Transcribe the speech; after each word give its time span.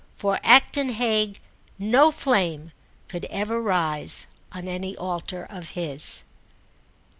For 0.15 0.39
Acton 0.43 0.89
Hague 0.89 1.39
no 1.77 2.09
flame 2.09 2.71
could 3.07 3.25
ever 3.25 3.61
rise 3.61 4.25
on 4.51 4.67
any 4.67 4.97
altar 4.97 5.45
of 5.47 5.69
his. 5.77 6.23